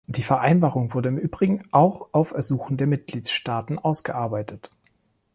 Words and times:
Die 0.07 0.23
Vereinbarung 0.23 0.95
wurde 0.95 1.09
im 1.09 1.17
übrigen 1.19 1.61
auch 1.69 2.07
auf 2.11 2.31
Ersuchen 2.31 2.75
der 2.75 2.87
Mitgliedstaaten 2.87 3.77
ausgearbeitet. 3.77 4.71